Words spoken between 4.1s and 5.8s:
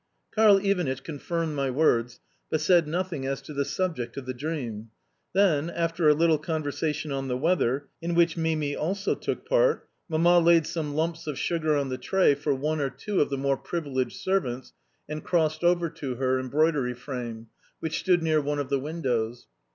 of the dream. Then,